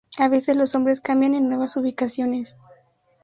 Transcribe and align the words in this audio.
A 0.17 0.29
veces 0.29 0.55
los 0.57 0.73
nombres 0.73 0.99
cambian 0.99 1.35
en 1.35 1.47
nuevas 1.47 1.77
ubicaciones. 1.77 2.57